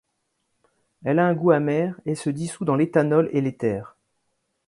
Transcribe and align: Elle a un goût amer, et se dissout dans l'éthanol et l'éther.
Elle 1.03 1.19
a 1.19 1.27
un 1.27 1.35
goût 1.35 1.51
amer, 1.51 1.95
et 2.07 2.15
se 2.15 2.31
dissout 2.31 2.65
dans 2.65 2.75
l'éthanol 2.75 3.29
et 3.33 3.41
l'éther. 3.41 3.95